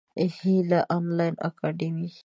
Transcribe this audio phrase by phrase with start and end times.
[0.39, 2.09] هیله انلاین اکاډمي.